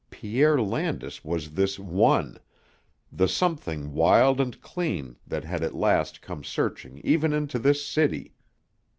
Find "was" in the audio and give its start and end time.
1.23-1.51